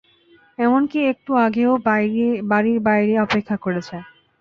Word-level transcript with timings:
এমনকি 0.59 0.99
একটু 1.11 1.31
আগেও 1.45 1.71
বাড়ির 2.49 2.77
বাইরে 2.87 3.13
অপেক্ষা 3.25 3.55
করেছে। 3.57 3.95